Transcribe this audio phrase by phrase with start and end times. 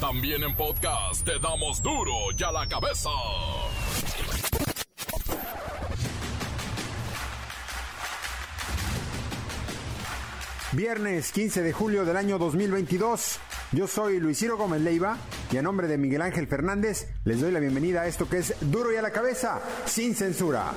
[0.00, 3.10] También en podcast te damos duro y a la cabeza.
[10.70, 13.40] Viernes 15 de julio del año 2022.
[13.72, 15.16] Yo soy Luis Ciro Gómez Leiva
[15.50, 18.54] y a nombre de Miguel Ángel Fernández les doy la bienvenida a esto que es
[18.60, 20.74] Duro y a la cabeza, sin censura.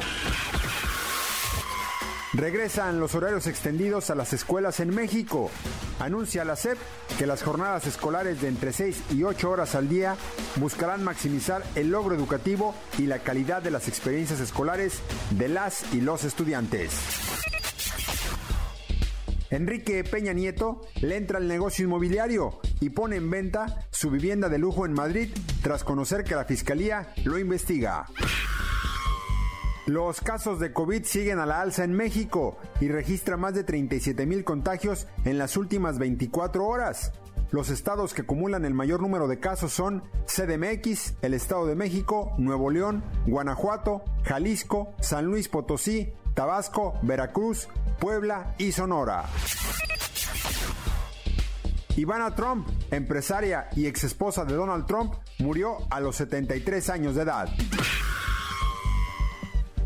[2.34, 5.52] Regresan los horarios extendidos a las escuelas en México.
[6.00, 6.77] Anuncia la SEP
[7.18, 10.15] que las jornadas escolares de entre 6 y 8 horas al día
[10.56, 15.01] buscarán maximizar el logro educativo y la calidad de las experiencias escolares
[15.32, 16.92] de las y los estudiantes.
[19.50, 24.57] Enrique Peña Nieto le entra al negocio inmobiliario y pone en venta su vivienda de
[24.57, 25.29] lujo en Madrid
[25.61, 28.06] tras conocer que la fiscalía lo investiga.
[29.88, 34.28] Los casos de COVID siguen a la alza en México y registra más de 37
[34.28, 37.12] mil contagios en las últimas 24 horas.
[37.50, 42.34] Los estados que acumulan el mayor número de casos son CDMX, el Estado de México,
[42.38, 47.68] Nuevo León, Guanajuato, Jalisco, San Luis Potosí, Tabasco, Veracruz,
[48.00, 49.26] Puebla y Sonora.
[51.98, 57.50] Ivana Trump, empresaria y exesposa de Donald Trump, murió a los 73 años de edad.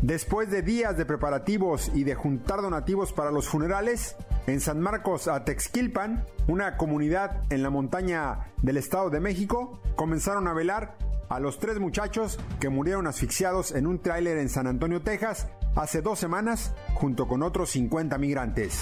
[0.06, 4.14] Después de días de preparativos y de juntar donativos para los funerales,
[4.46, 10.52] en San Marcos Atexquilpan, una comunidad en la montaña del Estado de México, comenzaron a
[10.52, 10.96] velar
[11.28, 16.02] a los tres muchachos que murieron asfixiados en un tráiler en San Antonio, Texas, hace
[16.02, 18.78] dos semanas, junto con otros 50 migrantes.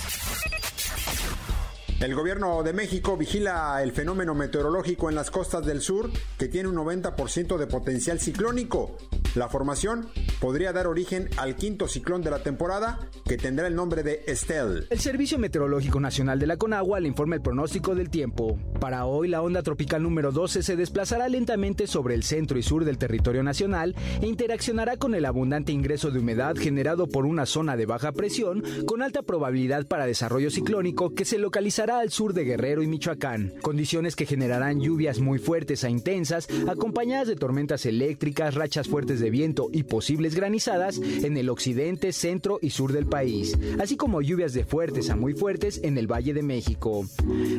[2.00, 6.68] El gobierno de México vigila el fenómeno meteorológico en las costas del sur, que tiene
[6.68, 8.98] un 90% de potencial ciclónico.
[9.34, 10.06] La formación
[10.40, 14.86] podría dar origen al quinto ciclón de la temporada, que tendrá el nombre de Estel.
[14.90, 18.56] El Servicio Meteorológico Nacional de la Conagua le informa el pronóstico del tiempo.
[18.78, 22.84] Para hoy, la onda tropical número 12 se desplazará lentamente sobre el centro y sur
[22.84, 27.76] del territorio nacional e interaccionará con el abundante ingreso de humedad generado por una zona
[27.76, 32.44] de baja presión con alta probabilidad para desarrollo ciclónico que se localizará al sur de
[32.44, 38.54] Guerrero y Michoacán, condiciones que generarán lluvias muy fuertes a intensas, acompañadas de tormentas eléctricas,
[38.54, 43.56] rachas fuertes de viento y posibles granizadas en el occidente, centro y sur del país,
[43.78, 47.06] así como lluvias de fuertes a muy fuertes en el Valle de México,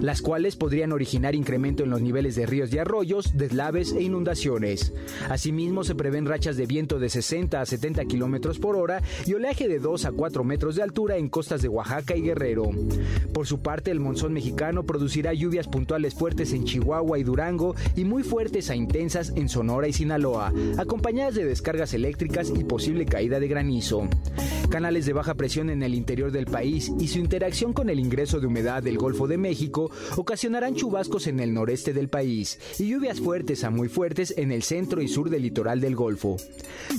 [0.02, 4.94] las cuales podrían originar incremento en los niveles de ríos y arroyos, deslaves e inundaciones.
[5.30, 9.68] Asimismo, se prevén rachas de viento de 60 a 70 kilómetros por hora y oleaje
[9.68, 12.70] de 2 a 4 metros de altura en costas de Oaxaca y Guerrero.
[13.34, 18.06] Por su parte, el monzón mexicano producirá lluvias puntuales fuertes en Chihuahua y Durango y
[18.06, 23.40] muy fuertes a intensas en Sonora y Sinaloa, acompañadas de descargas eléctricas y posible caída
[23.40, 24.10] de granizo.
[24.70, 28.42] Canales de baja presión en el interior del país y su interacción con el ingreso
[28.42, 33.22] de humedad del Golfo de México ocasionarán chubascos en el noreste del país y lluvias
[33.22, 36.36] fuertes a muy fuertes en el centro y sur del litoral del Golfo.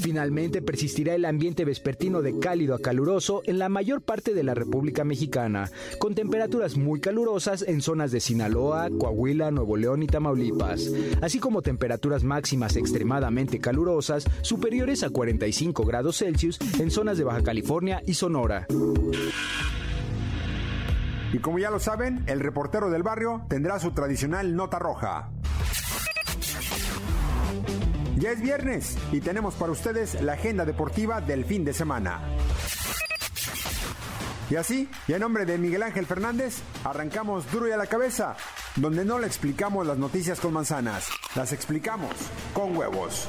[0.01, 4.55] Finalmente persistirá el ambiente vespertino de cálido a caluroso en la mayor parte de la
[4.55, 10.91] República Mexicana, con temperaturas muy calurosas en zonas de Sinaloa, Coahuila, Nuevo León y Tamaulipas,
[11.21, 17.43] así como temperaturas máximas extremadamente calurosas superiores a 45 grados Celsius en zonas de Baja
[17.43, 18.67] California y Sonora.
[21.33, 25.31] Y como ya lo saben, el reportero del barrio tendrá su tradicional nota roja.
[28.17, 32.21] Ya es viernes y tenemos para ustedes la agenda deportiva del fin de semana.
[34.49, 38.37] Y así, y en nombre de Miguel Ángel Fernández, arrancamos duro y a la cabeza,
[38.77, 42.13] donde no le explicamos las noticias con manzanas, las explicamos
[42.55, 43.29] con huevos.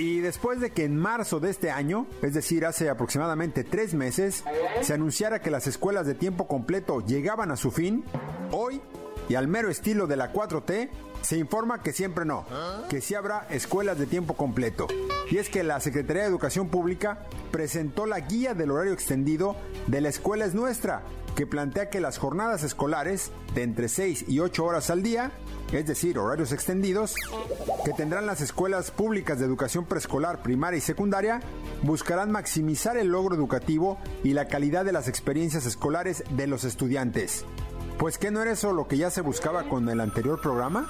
[0.00, 4.44] Y después de que en marzo de este año, es decir, hace aproximadamente tres meses,
[4.80, 8.02] se anunciara que las escuelas de tiempo completo llegaban a su fin,
[8.50, 8.80] hoy,
[9.28, 10.88] y al mero estilo de la 4T,
[11.20, 12.46] se informa que siempre no,
[12.88, 14.86] que sí habrá escuelas de tiempo completo.
[15.30, 19.54] Y es que la Secretaría de Educación Pública presentó la guía del horario extendido
[19.86, 21.02] de la escuela es nuestra,
[21.36, 25.32] que plantea que las jornadas escolares de entre 6 y 8 horas al día,
[25.72, 27.14] es decir, horarios extendidos,
[27.84, 31.40] que tendrán las escuelas públicas de educación preescolar, primaria y secundaria,
[31.82, 37.44] buscarán maximizar el logro educativo y la calidad de las experiencias escolares de los estudiantes.
[37.98, 40.88] Pues que no era eso lo que ya se buscaba con el anterior programa.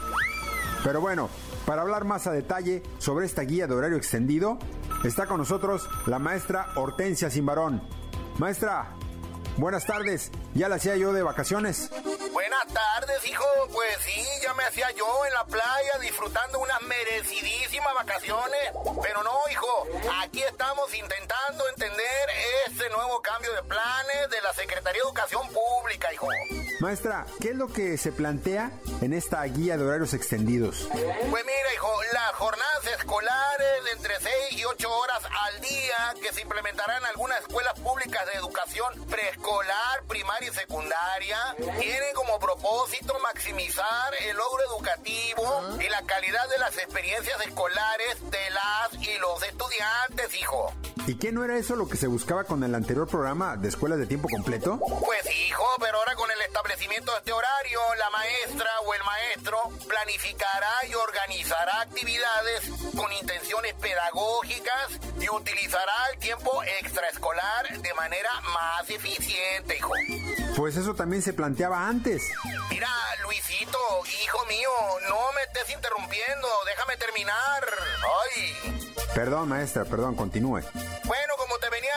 [0.84, 1.28] Pero bueno,
[1.66, 4.58] para hablar más a detalle sobre esta guía de horario extendido,
[5.04, 7.82] está con nosotros la maestra Hortensia Simbarón.
[8.38, 8.94] Maestra,
[9.60, 10.30] buenas tardes.
[10.54, 11.90] Ya la hacía yo de vacaciones.
[12.32, 13.44] Buenas tardes, hijo.
[13.72, 18.60] Pues sí, ya me hacía yo en la playa disfrutando unas merecidísimas vacaciones.
[19.02, 19.86] Pero no, hijo,
[20.22, 22.28] aquí estamos intentando entender
[22.66, 26.28] este nuevo cambio de planes de la Secretaría de Educación Pública, hijo.
[26.80, 28.70] Maestra, ¿qué es lo que se plantea
[29.02, 30.88] en esta guía de horarios extendidos?
[30.90, 36.32] Pues mira, hijo, las jornadas escolares de entre 6 y 8 horas al día que
[36.32, 38.69] se implementarán en algunas escuelas públicas de educación
[39.08, 41.38] preescolar, primaria y secundaria
[41.78, 48.50] tienen como propósito maximizar el logro educativo y la calidad de las experiencias escolares de
[48.50, 50.72] las y los estudiantes, hijo.
[51.10, 53.98] ¿Y qué no era eso lo que se buscaba con el anterior programa de escuelas
[53.98, 54.78] de tiempo completo?
[54.78, 59.58] Pues hijo, pero ahora con el establecimiento de este horario, la maestra o el maestro
[59.88, 68.88] planificará y organizará actividades con intenciones pedagógicas y utilizará el tiempo extraescolar de manera más
[68.88, 69.92] eficiente, hijo.
[70.56, 72.22] Pues eso también se planteaba antes.
[72.70, 72.88] Mira,
[73.22, 73.78] Luisito,
[74.22, 74.70] hijo mío,
[75.08, 77.64] no me estés interrumpiendo, déjame terminar.
[78.24, 78.80] Ay.
[79.14, 80.62] Perdón, maestra, perdón, continúe.
[81.04, 81.29] Bueno,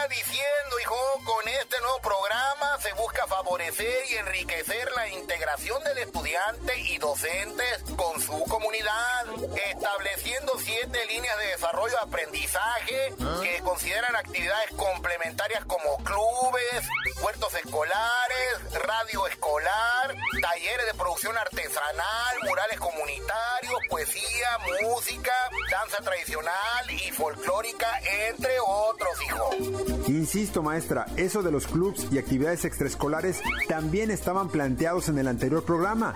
[0.09, 6.77] diciendo, hijo, con este nuevo programa se busca favorecer y enriquecer la integración del estudiante
[6.79, 9.25] y docentes con su comunidad,
[9.71, 16.87] estableciendo siete líneas de desarrollo de aprendizaje que consideran actividades complementarias como clubes,
[17.21, 25.33] huertos escolares, radio escolar, talleres de producción artesanal, murales comunitarios, poesía, música,
[25.71, 29.92] danza tradicional y folclórica, entre otros, hijo.
[30.07, 35.63] Insisto, maestra, eso de los clubs y actividades extraescolares también estaban planteados en el anterior
[35.63, 36.13] programa.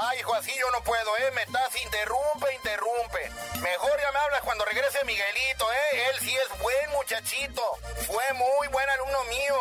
[0.00, 1.30] Ay, hijo, así yo no puedo, ¿eh?
[1.34, 3.20] Me estás interrumpe, interrumpe.
[3.62, 6.10] Mejor ya me hablas cuando regrese Miguelito, ¿eh?
[6.10, 7.62] Él sí es buen muchachito.
[8.06, 9.60] Fue muy buen alumno mío.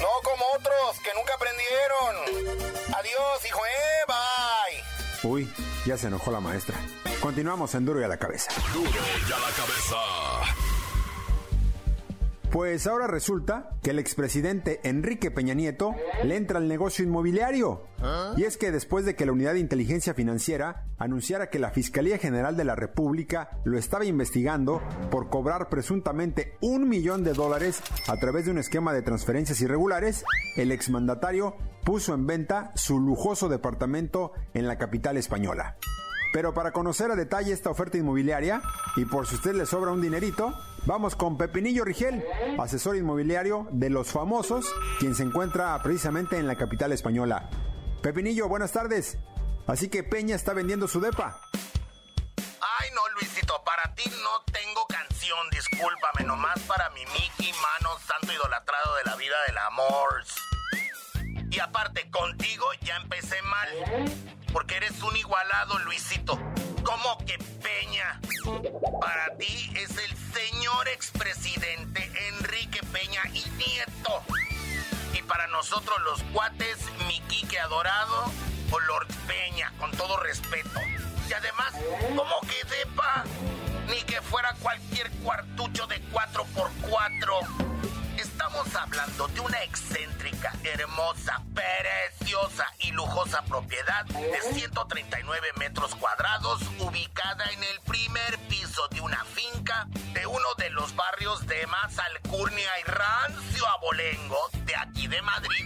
[0.00, 2.66] No como otros que nunca aprendieron.
[2.94, 4.04] Adiós, hijo, ¿eh?
[4.08, 5.30] Bye.
[5.30, 5.52] Uy,
[5.86, 6.76] ya se enojó la maestra.
[7.20, 8.50] Continuamos en Duro y a la cabeza.
[8.72, 10.65] Duro y a la cabeza.
[12.56, 15.94] Pues ahora resulta que el expresidente Enrique Peña Nieto
[16.24, 17.82] le entra al negocio inmobiliario.
[18.38, 22.16] Y es que después de que la Unidad de Inteligencia Financiera anunciara que la Fiscalía
[22.16, 24.80] General de la República lo estaba investigando
[25.10, 30.24] por cobrar presuntamente un millón de dólares a través de un esquema de transferencias irregulares,
[30.56, 35.76] el exmandatario puso en venta su lujoso departamento en la capital española.
[36.32, 38.62] Pero para conocer a detalle esta oferta inmobiliaria,
[38.96, 40.52] y por si usted le sobra un dinerito,
[40.84, 42.24] vamos con Pepinillo Rigel,
[42.58, 44.66] asesor inmobiliario de los famosos,
[44.98, 47.48] quien se encuentra precisamente en la capital española.
[48.02, 49.18] Pepinillo, buenas tardes.
[49.66, 51.40] Así que Peña está vendiendo su depa.
[52.36, 58.32] Ay, no, Luisito, para ti no tengo canción, discúlpame, nomás para mi Mickey Mano, santo
[58.32, 60.24] idolatrado de la vida del amor.
[61.50, 63.68] Y aparte, contigo ya empecé mal,
[64.56, 66.40] porque eres un igualado, Luisito.
[66.82, 68.18] ¿Cómo que Peña?
[69.02, 74.22] Para ti es el señor expresidente Enrique Peña y Nieto.
[75.12, 78.32] Y para nosotros los cuates, mi Quique adorado
[78.70, 79.08] o Lord
[94.20, 100.70] de 139 metros cuadrados ubicada en el primer piso de una finca de uno de
[100.70, 105.64] los barrios de más alcurnia y rancio abolengo de aquí de Madrid.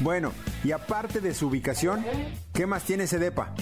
[0.00, 0.32] Bueno,
[0.64, 2.04] y aparte de su ubicación,
[2.54, 3.54] ¿qué más tiene ese depa?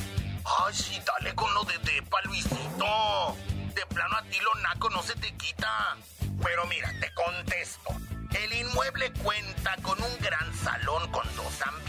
[0.45, 3.37] Ay, sí, dale con lo de Depa, Luisito.
[3.75, 5.97] De plano a ti lo naco no se te quita.
[6.43, 7.91] Pero mira, te contesto.
[8.35, 11.88] El inmueble cuenta con un gran salón con dos ambientes,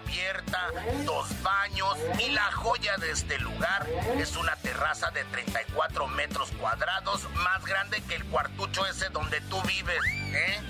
[0.00, 0.68] abierta,
[1.04, 3.86] dos baños y la joya de este lugar
[4.18, 9.60] es una terraza de 34 metros cuadrados más grande que el cuartucho ese donde tú
[9.62, 10.60] vives, ¿eh?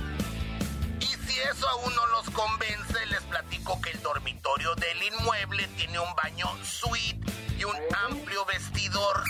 [1.00, 5.98] Y si eso aún no los convence, les platico que el dormitorio del inmueble tiene
[5.98, 7.20] un baño suite
[7.58, 9.24] y un amplio vestidor.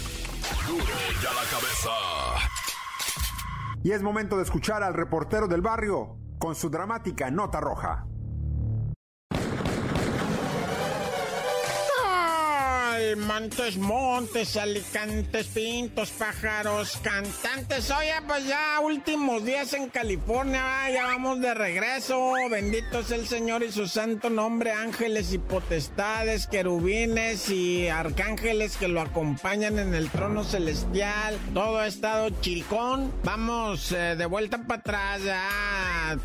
[0.68, 1.90] Duro y a la cabeza.
[3.84, 8.06] Y es momento de escuchar al reportero del barrio con su dramática nota roja.
[13.15, 17.91] Montes, montes, alicantes, pintos, pájaros, cantantes.
[17.91, 22.34] Oye, pues ya últimos días en California, ya vamos de regreso.
[22.50, 28.88] Bendito es el Señor y su santo nombre, ángeles y potestades, querubines y arcángeles que
[28.88, 31.38] lo acompañan en el trono celestial.
[31.53, 33.12] Todo ha estado chicón.
[33.24, 35.22] Vamos eh, de vuelta para atrás.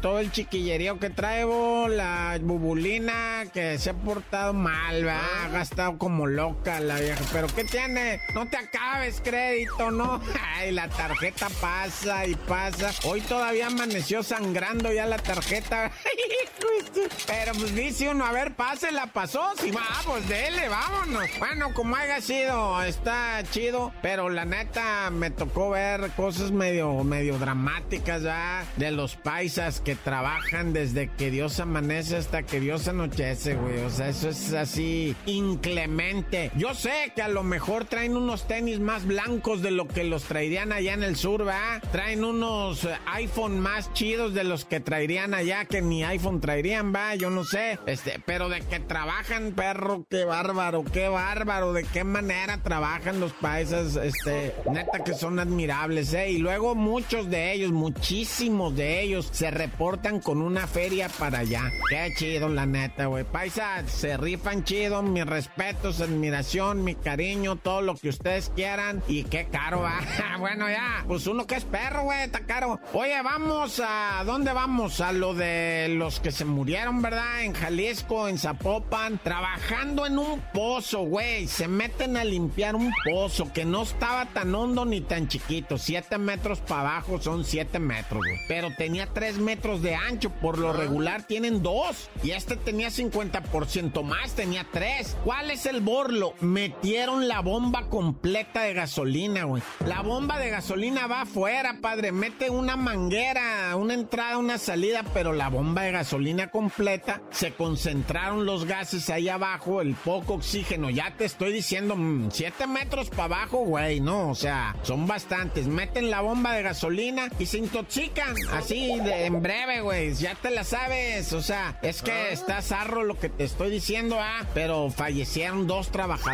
[0.00, 6.26] Todo el chiquillerío que traigo, la bubulina que se ha portado mal, ha gastado como
[6.26, 7.22] loca la vieja.
[7.32, 8.20] Pero ¿qué tiene?
[8.34, 10.20] No te acabes crédito, ¿no?
[10.56, 12.92] Ay, la tarjeta pasa y pasa.
[13.04, 15.90] Hoy todavía amaneció sangrando ya la tarjeta.
[17.26, 19.52] Pero pues dice uno, a ver, pase, la pasó.
[19.60, 21.28] Si vamos, dele, vámonos.
[21.38, 23.92] Bueno, como haya sido, está chido.
[24.02, 29.94] Pero la neta me tocó ver cosas medio, medio dramáticas ya de los paisas que
[29.94, 33.80] trabajan desde que Dios amanece hasta que Dios anochece, güey.
[33.80, 36.50] O sea, eso es así inclemente.
[36.56, 40.24] Yo sé que a lo mejor traen unos tenis más blancos de lo que los
[40.24, 41.80] traerían allá en el sur, ¿va?
[41.92, 46.94] Traen unos eh, iPhone más chidos de los que traerían allá que ni iPhone traerían,
[46.94, 47.78] va, yo no sé.
[47.86, 53.32] Este, pero de que trabajan, perro, qué bárbaro, qué bárbaro, de qué manera trabajan los
[53.32, 56.30] paisas, este, neta que son admirables, ¿eh?
[56.30, 61.70] Y luego muchos de ellos, muchísimos de ellos, se reportan con una feria para allá.
[61.90, 63.24] Qué chido, la neta, güey.
[63.24, 69.02] Paisa, se rifan chido, mis respetos, admiración mi cariño, todo lo que ustedes quieran.
[69.08, 70.00] Y qué caro va.
[70.38, 72.80] bueno, ya, pues uno que es perro, güey, está caro.
[72.92, 74.22] Oye, vamos a.
[74.24, 75.00] ¿Dónde vamos?
[75.00, 77.42] A lo de los que se murieron, ¿verdad?
[77.42, 81.46] En Jalisco, en Zapopan, trabajando en un pozo, güey.
[81.46, 85.76] Se meten a limpiar un pozo que no estaba tan hondo ni tan chiquito.
[85.76, 88.38] Siete metros para abajo son siete metros, güey.
[88.48, 90.30] Pero tenía tres metros de ancho.
[90.30, 92.08] Por lo regular tienen dos.
[92.22, 95.16] Y este tenía 50% más, tenía tres.
[95.24, 96.34] ¿Cuál es el borlo?
[96.46, 99.62] Metieron la bomba completa de gasolina, güey.
[99.84, 102.12] La bomba de gasolina va afuera, padre.
[102.12, 108.46] Mete una manguera, una entrada, una salida, pero la bomba de gasolina completa, se concentraron
[108.46, 110.90] los gases ahí abajo, el poco oxígeno.
[110.90, 111.96] Ya te estoy diciendo,
[112.30, 115.66] 7 mm, metros para abajo, güey, no, o sea, son bastantes.
[115.66, 118.34] Meten la bomba de gasolina y se intoxican.
[118.52, 120.14] Así, de, en breve, güey.
[120.14, 121.32] Ya te la sabes.
[121.32, 125.88] O sea, es que está zarro lo que te estoy diciendo, ah, pero fallecieron dos
[125.88, 126.25] trabajadores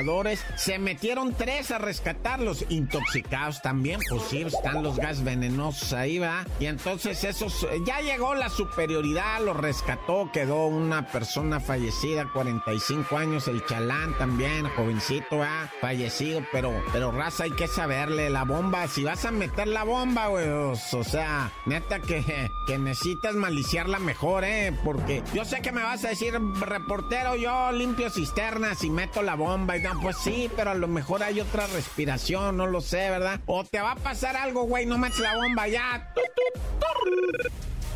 [0.56, 6.44] se metieron tres a rescatarlos, intoxicados también, pues sí, están los gas venenosos ahí, va.
[6.60, 13.48] Y entonces esos, ya llegó la superioridad, los rescató, quedó una persona fallecida, 45 años,
[13.48, 19.04] el chalán también, jovencito, va, fallecido, pero, pero raza hay que saberle, la bomba, si
[19.04, 24.76] vas a meter la bomba, güey, o sea, neta que, que necesitas maliciarla mejor, eh,
[24.84, 29.34] porque yo sé que me vas a decir, reportero, yo limpio cisternas y meto la
[29.34, 33.40] bomba y pues sí, pero a lo mejor hay otra respiración, no lo sé, ¿verdad?
[33.46, 36.12] O te va a pasar algo, güey, no metes la bomba ya.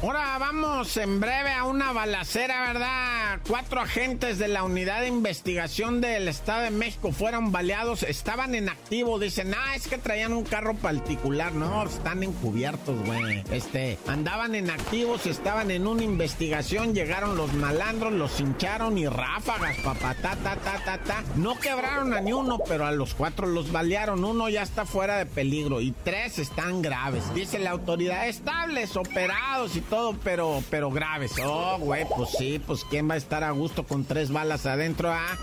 [0.02, 3.40] Ahora vamos en breve a una balacera, ¿verdad?
[3.48, 8.68] Cuatro agentes de la unidad de investigación del Estado de México fueron baleados, estaban en
[8.68, 13.42] activo, dicen, ah, es que traían un carro particular, no, están encubiertos, güey.
[13.50, 19.78] Este, andaban en activos, estaban en una investigación, llegaron los malandros, los hincharon y ráfagas,
[19.78, 21.24] papá, ta, ta, ta, ta, ta.
[21.36, 25.16] No quebraron a ni uno, pero a los cuatro los balearon, uno ya está fuera
[25.16, 27.32] de peligro y tres están graves.
[27.34, 31.32] Dice la autoridad, estables, operados y todo, pero, pero graves.
[31.44, 35.10] Oh, güey, pues sí, pues quién va a estar a gusto con tres balas adentro,
[35.12, 35.38] ah.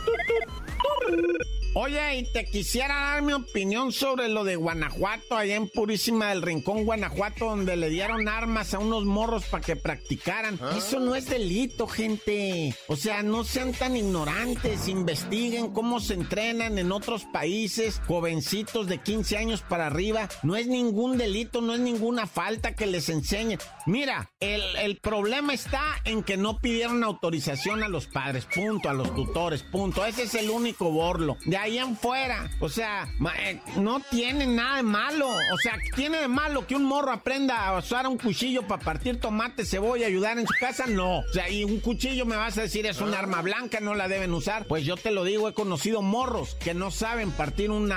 [1.76, 6.44] Oye, y te quisiera dar mi opinión sobre lo de Guanajuato, allá en Purísima del
[6.44, 10.60] Rincón, Guanajuato, donde le dieron armas a unos morros para que practicaran.
[10.62, 10.76] ¿Ah?
[10.78, 12.76] Eso no es delito, gente.
[12.88, 19.00] O sea, no sean tan ignorantes, investiguen cómo se entrenan en otros países, jovencitos de
[19.00, 20.30] 15 años para arriba.
[20.44, 23.58] No es ningún delito, no es ninguna falta que les enseñen.
[23.88, 28.94] Mira, el, el problema está en que no pidieron autorización a los padres, punto, a
[28.94, 30.06] los tutores, punto.
[30.06, 31.36] Ese es el único borlo
[31.68, 32.50] en fuera.
[32.60, 33.08] O sea,
[33.40, 35.30] eh, no tiene nada de malo.
[35.30, 39.20] O sea, ¿tiene de malo que un morro aprenda a usar un cuchillo para partir
[39.20, 40.86] tomate, cebolla, ayudar en su casa?
[40.88, 41.20] No.
[41.20, 44.08] O sea, y un cuchillo me vas a decir es un arma blanca, no la
[44.08, 44.66] deben usar.
[44.66, 47.92] Pues yo te lo digo, he conocido morros que no saben partir un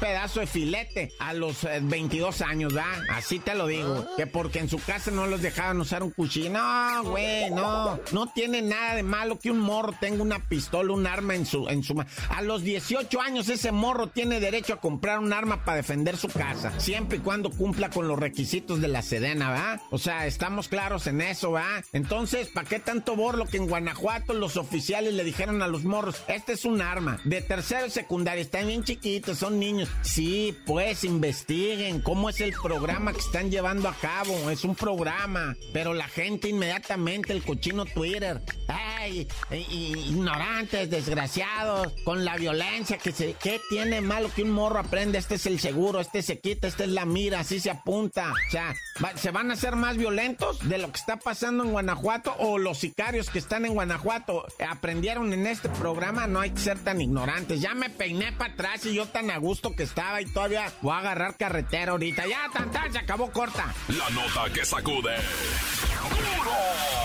[0.00, 2.92] pedazo de filete a los 22 eh, años, ¿verdad?
[3.10, 4.06] Así te lo digo.
[4.16, 6.50] Que porque en su casa no los dejaban usar un cuchillo.
[6.50, 8.00] No, güey, no.
[8.12, 11.68] No tiene nada de malo que un morro tenga una pistola, un arma en su,
[11.68, 11.92] en su
[12.28, 16.28] A los 18 años ese morro tiene derecho a comprar un arma para defender su
[16.28, 19.80] casa, siempre y cuando cumpla con los requisitos de la Sedena, ¿va?
[19.90, 21.82] O sea, estamos claros en eso, ¿va?
[21.92, 26.22] Entonces, ¿para qué tanto borlo que en Guanajuato los oficiales le dijeron a los morros,
[26.28, 29.88] este es un arma de tercero y secundaria, están bien chiquitos, son niños.
[30.02, 35.56] Sí, pues investiguen cómo es el programa que están llevando a cabo, es un programa,
[35.72, 43.60] pero la gente inmediatamente, el cochino Twitter, ay, ignorantes, desgraciados, con la violencia que ¿qué
[43.68, 45.18] tiene malo que un morro aprende?
[45.18, 48.30] Este es el seguro, este se quita, esta es la mira, así se apunta.
[48.30, 48.74] O sea,
[49.16, 52.78] ¿se van a hacer más violentos de lo que está pasando en Guanajuato o los
[52.78, 56.26] sicarios que están en Guanajuato aprendieron en este programa?
[56.26, 57.60] No hay que ser tan ignorantes.
[57.60, 60.92] Ya me peiné para atrás y yo tan a gusto que estaba y todavía voy
[60.94, 62.26] a agarrar carretera ahorita.
[62.26, 63.74] Ya, tan, tan, se acabó corta.
[63.88, 65.16] La nota que sacude.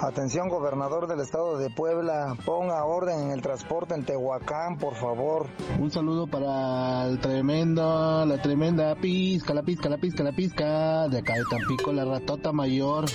[0.00, 5.48] Atención, gobernador del estado de Puebla, ponga orden en el transporte en Tehuacán, por favor.
[5.80, 11.18] Un saludo para el tremendo, la tremenda pizca, la pizca, la pizca, la pizca, de
[11.18, 13.06] acá de Tampico, la ratota mayor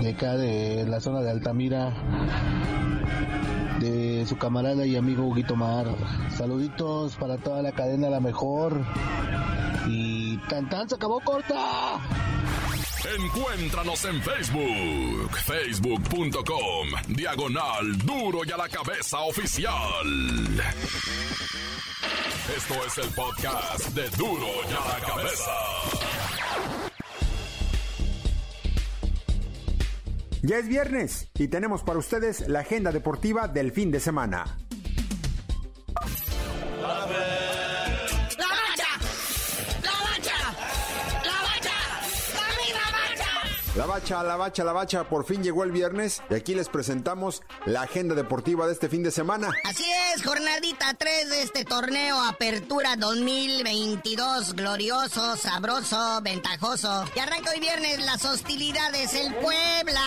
[0.00, 1.92] de acá de la zona de Altamira,
[3.78, 5.86] de su camarada y amigo Huguito Mar.
[6.30, 8.85] Saluditos para toda la cadena La Mejor.
[9.88, 12.00] Y tan tan se acabó corta.
[13.18, 19.72] Encuéntranos en Facebook, facebook.com, diagonal duro y a la cabeza oficial.
[22.56, 25.52] Esto es el podcast de duro y a la cabeza.
[30.42, 34.58] Ya es viernes y tenemos para ustedes la agenda deportiva del fin de semana.
[43.96, 47.42] La bacha, la bacha, la bacha, por fin llegó el viernes y aquí les presentamos
[47.64, 49.54] la agenda deportiva de este fin de semana.
[49.64, 57.06] Así es, jornadita 3 de este torneo Apertura 2022, glorioso, sabroso, ventajoso.
[57.14, 60.02] Y arranca hoy viernes las hostilidades, el Puebla,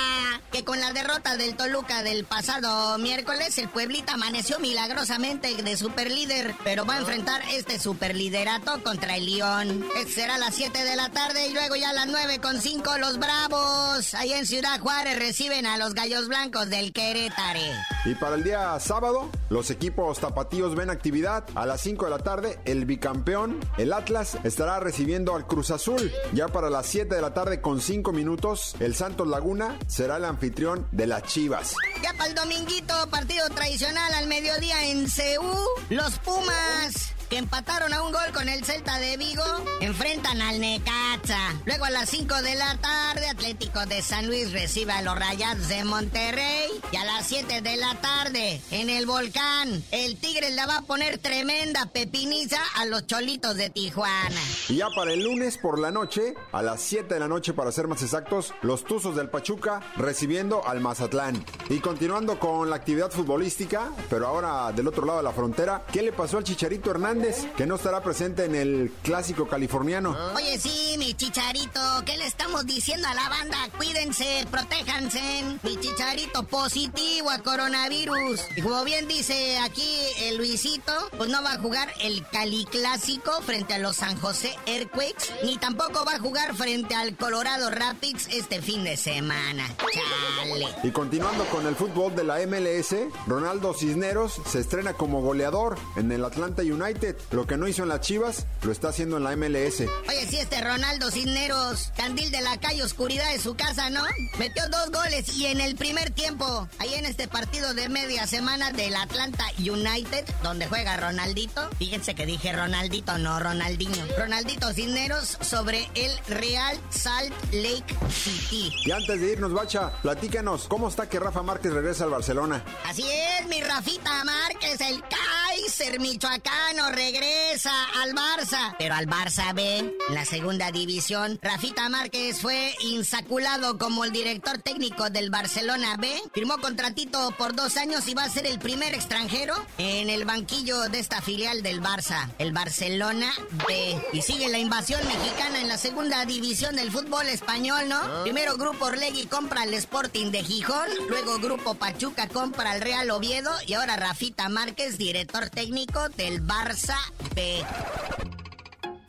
[0.51, 6.53] que con la derrota del Toluca del pasado miércoles, el Pueblita amaneció milagrosamente de superlíder,
[6.63, 9.83] pero va a enfrentar este superliderato contra el León.
[9.95, 12.61] Este será a las 7 de la tarde y luego ya a las 9 con
[12.61, 13.78] 5 los Bravos
[14.13, 17.59] Ahí en Ciudad Juárez reciben a los Gallos Blancos del Querétaro.
[18.05, 21.45] Y para el día sábado, los equipos tapatíos ven actividad.
[21.55, 26.11] A las 5 de la tarde, el bicampeón, el Atlas, estará recibiendo al Cruz Azul.
[26.33, 30.25] Ya para las 7 de la tarde, con 5 minutos, el Santos Laguna será el
[30.25, 31.75] anfitrión de las Chivas.
[32.01, 35.53] Ya para el dominguito, partido tradicional al mediodía en Ceú,
[35.89, 39.43] los Pumas que empataron a un gol con el Celta de Vigo,
[39.81, 41.53] enfrentan al Necaxa.
[41.65, 45.67] Luego a las 5 de la tarde, Atlético de San Luis recibe a los Rayados
[45.67, 46.69] de Monterrey.
[46.91, 50.81] Y a las 7 de la tarde, en el Volcán, el Tigre le va a
[50.81, 54.41] poner tremenda pepiniza a los Cholitos de Tijuana.
[54.67, 57.71] Y ya para el lunes por la noche, a las 7 de la noche para
[57.71, 61.45] ser más exactos, los Tuzos del Pachuca recibiendo al Mazatlán.
[61.69, 66.01] Y continuando con la actividad futbolística, pero ahora del otro lado de la frontera, ¿qué
[66.01, 67.18] le pasó al Chicharito Hernández?
[67.57, 70.15] Que no estará presente en el clásico californiano.
[70.35, 73.57] Oye, sí, mi Chicharito, ¿qué le estamos diciendo a la banda?
[73.75, 75.43] Cuídense, protéjanse.
[75.61, 78.39] Mi Chicharito positivo a coronavirus.
[78.55, 79.89] Y como bien dice aquí
[80.21, 84.55] el Luisito, pues no va a jugar el Cali Clásico frente a los San José
[84.65, 89.67] Earthquakes, ni tampoco va a jugar frente al Colorado Rapids este fin de semana.
[89.91, 90.67] Chale.
[90.83, 92.95] Y continuando con el fútbol de la MLS,
[93.27, 97.08] Ronaldo Cisneros se estrena como goleador en el Atlanta United.
[97.31, 99.81] Lo que no hizo en las Chivas, lo está haciendo en la MLS.
[100.07, 104.03] Oye, sí, este Ronaldo Cisneros, candil de la calle, oscuridad de su casa, ¿no?
[104.37, 108.71] Metió dos goles y en el primer tiempo, ahí en este partido de media semana
[108.71, 111.69] del Atlanta United, donde juega Ronaldito.
[111.77, 114.05] Fíjense que dije Ronaldito, no Ronaldinho.
[114.17, 118.73] Ronaldito Cisneros sobre el Real Salt Lake City.
[118.85, 122.63] Y antes de irnos, Bacha, platícanos, ¿cómo está que Rafa Márquez regresa al Barcelona?
[122.85, 128.75] Así es, mi Rafita Márquez, el Kaiser michoacano, regresa al Barça.
[128.77, 135.09] Pero al Barça B, la segunda división, Rafita Márquez fue insaculado como el director técnico
[135.09, 136.13] del Barcelona B.
[136.33, 140.89] Firmó contratito por dos años y va a ser el primer extranjero en el banquillo
[140.89, 143.31] de esta filial del Barça, el Barcelona
[143.65, 143.97] B.
[144.11, 148.23] Y sigue la invasión mexicana en la segunda división del fútbol español, ¿no?
[148.23, 153.51] Primero Grupo Orlegui compra el Sporting de Gijón, luego Grupo Pachuca compra el Real Oviedo
[153.65, 156.88] y ahora Rafita Márquez, director técnico del Barça
[157.35, 157.63] B.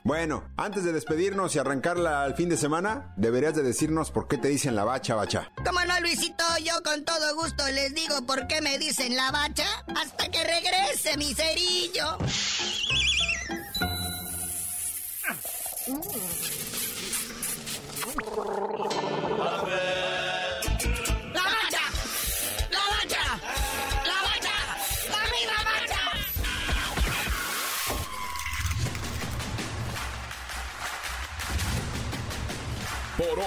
[0.02, 4.38] Bueno, antes de despedirnos y arrancarla al fin de semana, deberías de decirnos por qué
[4.38, 5.52] te dicen la bacha, bacha.
[5.64, 6.44] ¿Cómo no, Luisito?
[6.64, 11.16] Yo con todo gusto les digo por qué me dicen la bacha hasta que regrese
[11.16, 12.18] mi cerillo.